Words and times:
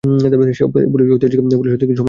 Polish 0.03 1.09
ঐতিহ্যকে 1.11 1.35
সন্মান 1.37 1.51
দেখাও? 1.51 1.97